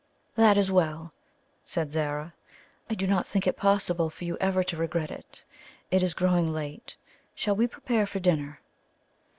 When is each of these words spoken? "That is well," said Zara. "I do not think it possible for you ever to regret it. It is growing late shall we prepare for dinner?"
"That 0.33 0.57
is 0.57 0.71
well," 0.71 1.13
said 1.63 1.91
Zara. 1.91 2.33
"I 2.89 2.95
do 2.95 3.05
not 3.05 3.27
think 3.27 3.45
it 3.45 3.55
possible 3.55 4.09
for 4.09 4.23
you 4.23 4.35
ever 4.39 4.63
to 4.63 4.75
regret 4.75 5.11
it. 5.11 5.43
It 5.91 6.01
is 6.01 6.15
growing 6.15 6.51
late 6.51 6.95
shall 7.35 7.55
we 7.55 7.67
prepare 7.67 8.07
for 8.07 8.19
dinner?" 8.19 8.61